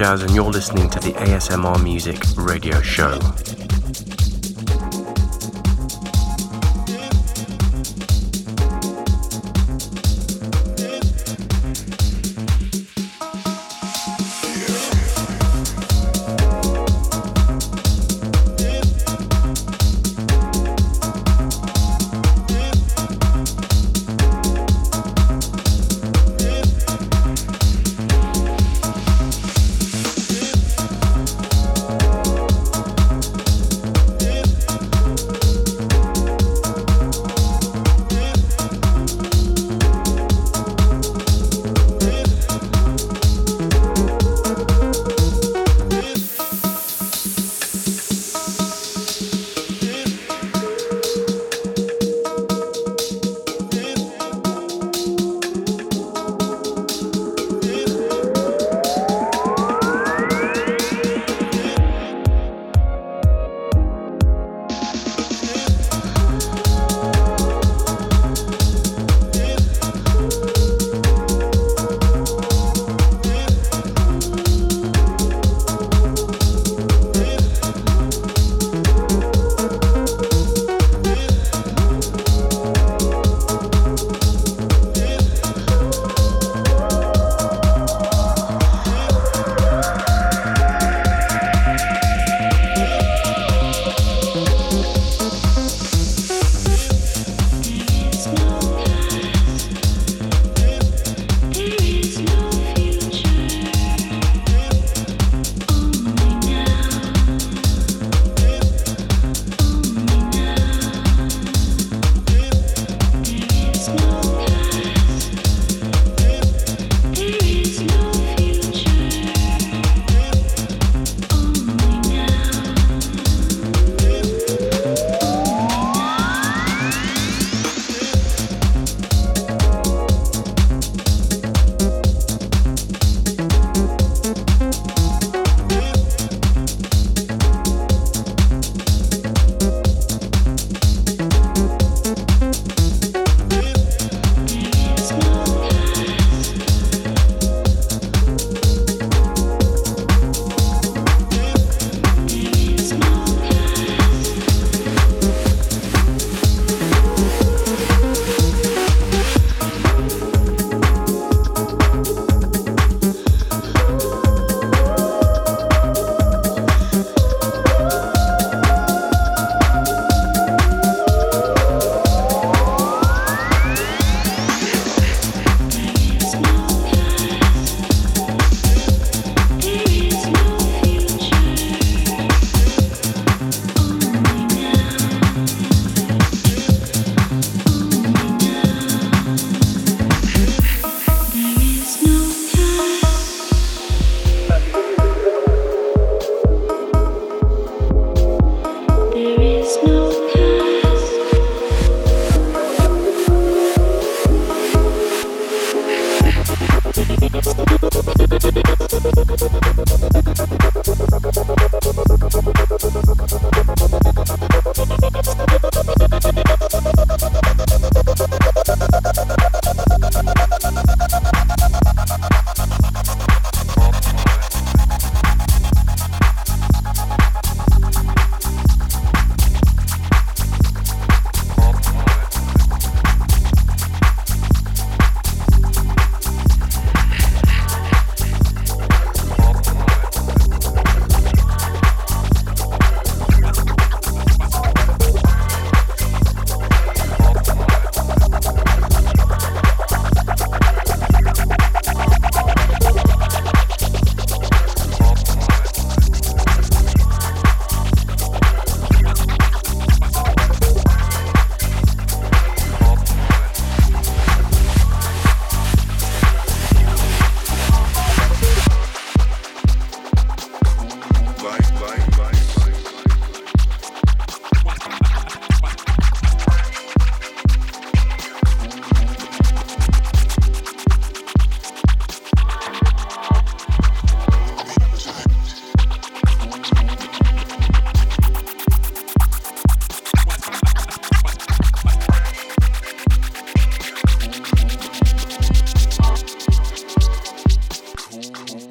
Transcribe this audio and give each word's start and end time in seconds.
Atjazz, 0.00 0.22
and 0.22 0.34
you're 0.34 0.50
listening 0.50 0.88
to 0.88 0.98
the 0.98 1.12
ASMR 1.12 1.82
Music 1.84 2.22
Radio 2.34 2.80
Show. 2.80 3.18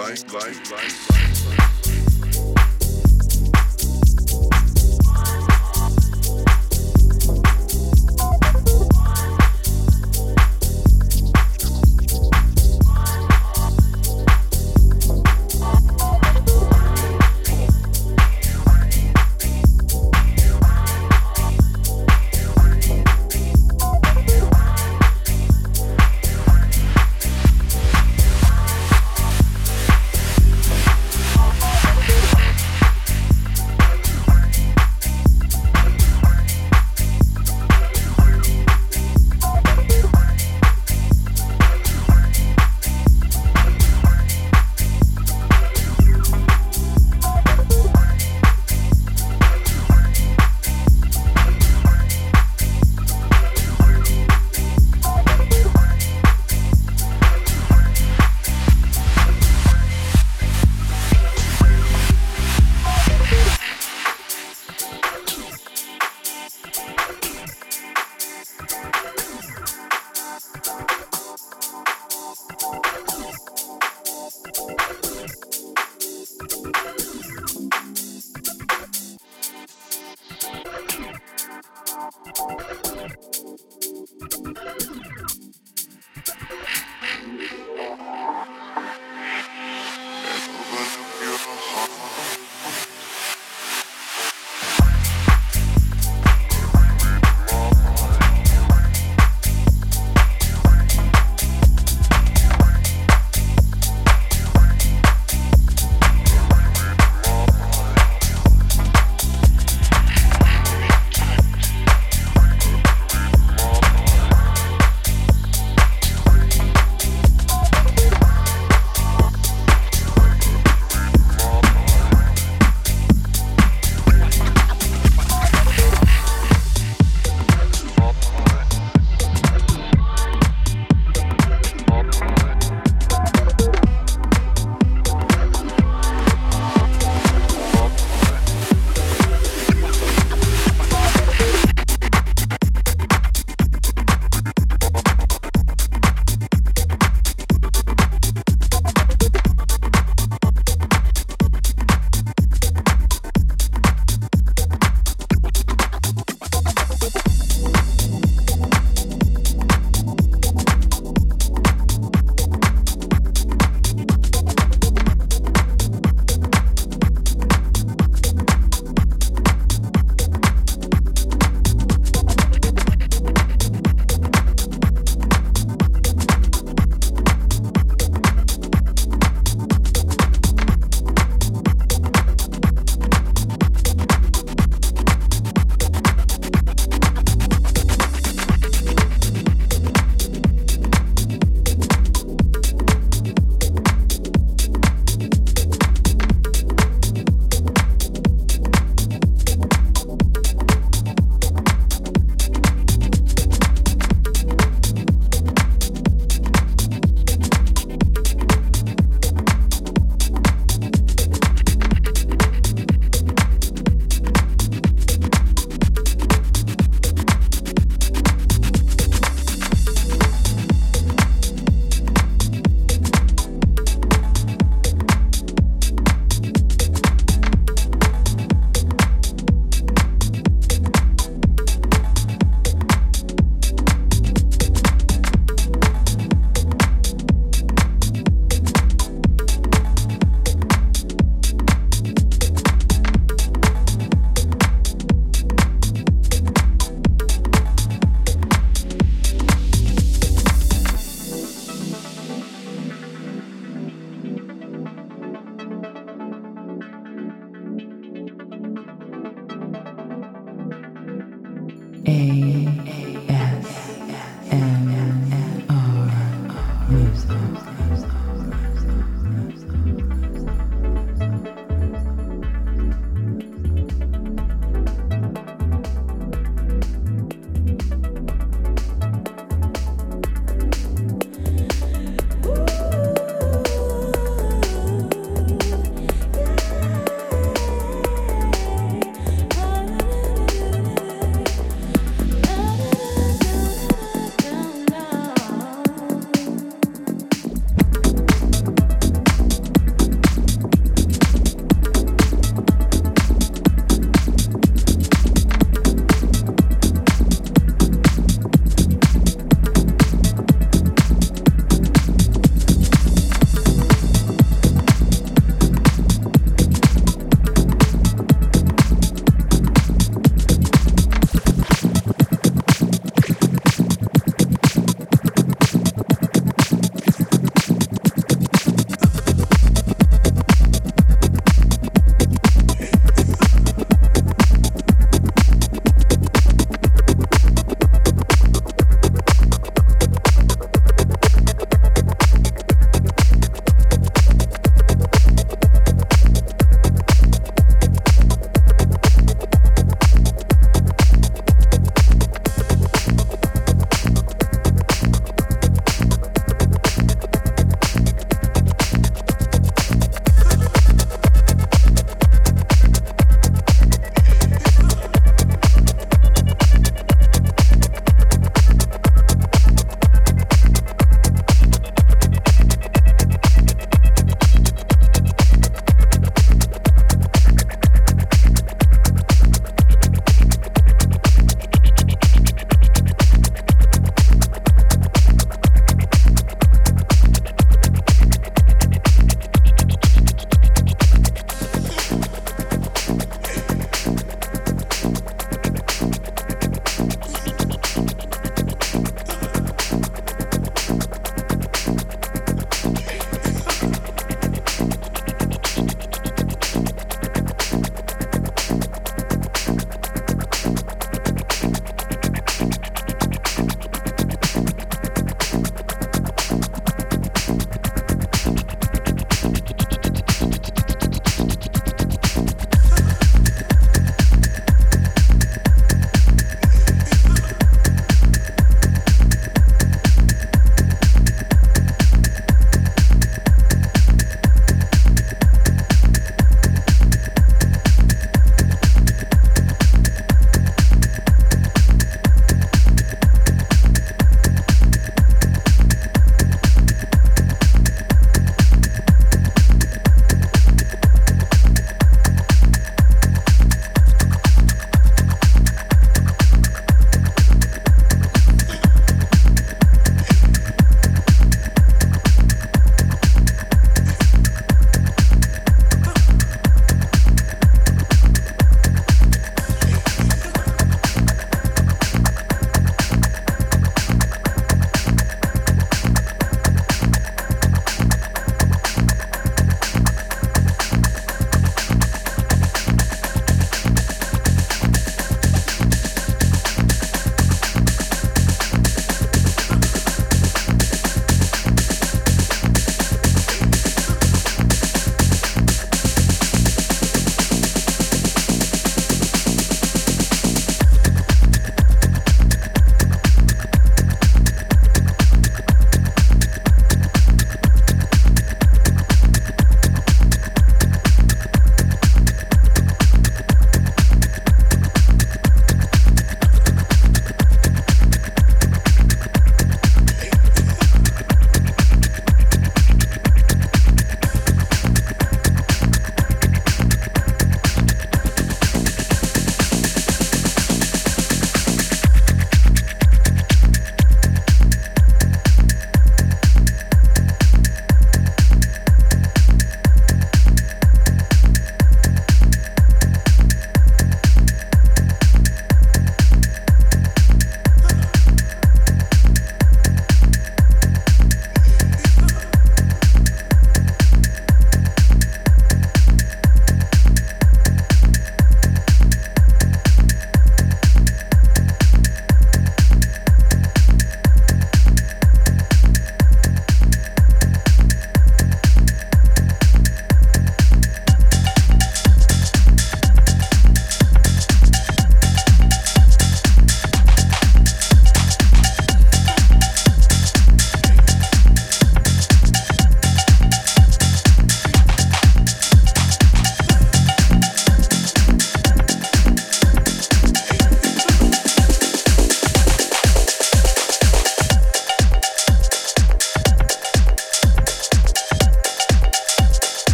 Like, 0.00 0.32
like, 0.32 0.70
like. 0.70 1.58
like. 1.58 1.89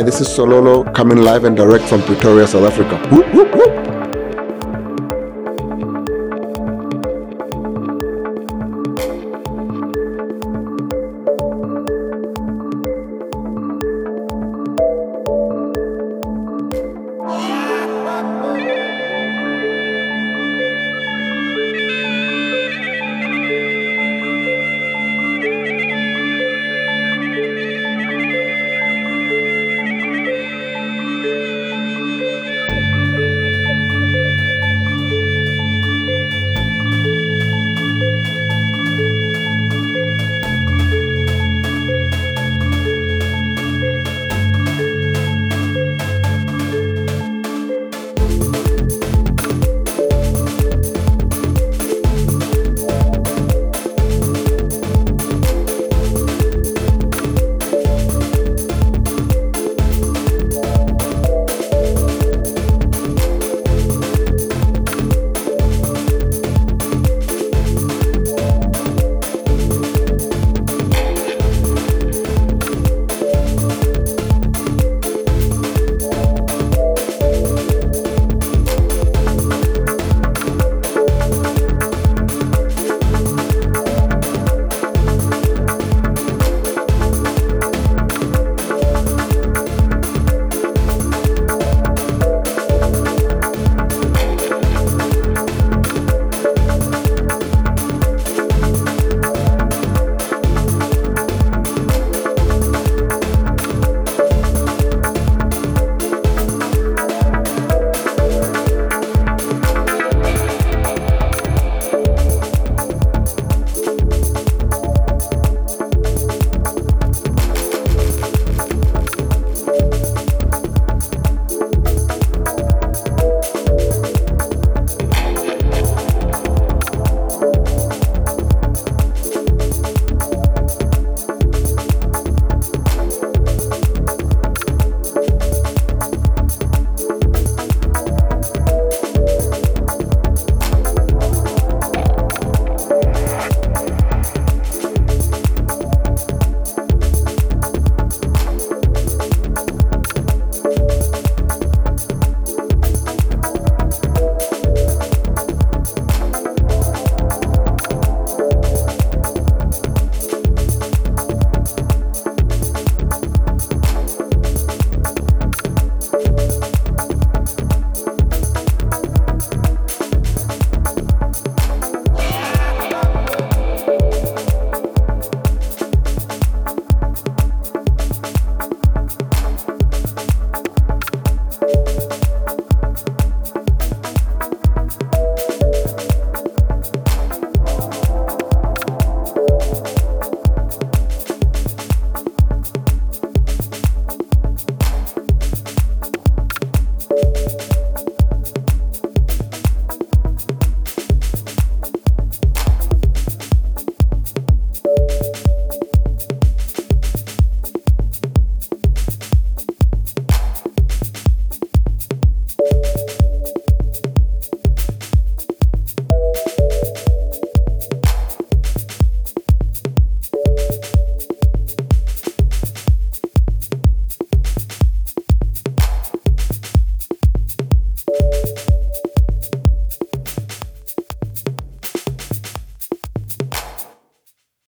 Hi, 0.00 0.04
this 0.04 0.22
is 0.22 0.28
Sololo 0.28 0.90
coming 0.94 1.18
live 1.18 1.44
and 1.44 1.54
direct 1.54 1.84
from 1.84 2.00
Pretoria, 2.00 2.46
South 2.46 2.64
Africa. 2.64 2.96
Whoop, 3.14 3.34
whoop, 3.34 3.54
whoop. 3.54 3.99